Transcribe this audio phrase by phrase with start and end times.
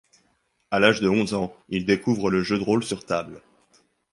[0.71, 3.39] À l'âge de onze ans, il découvre le jeu de rôle sur table.